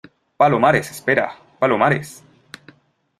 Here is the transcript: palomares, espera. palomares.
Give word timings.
palomares, 0.35 0.89
espera. 0.89 1.37
palomares. 1.59 2.23